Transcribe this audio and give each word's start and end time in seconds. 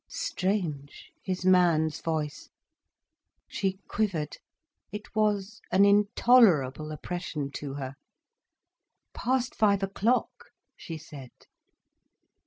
Strange, 0.09 1.11
his 1.21 1.45
man's 1.45 2.01
voice. 2.01 2.49
She 3.47 3.81
quivered. 3.87 4.37
It 4.91 5.13
was 5.15 5.61
an 5.71 5.85
intolerable 5.85 6.91
oppression 6.91 7.51
to 7.57 7.75
her. 7.75 7.93
"Past 9.13 9.53
five 9.53 9.83
o'clock," 9.83 10.45
she 10.75 10.97
said. 10.97 11.29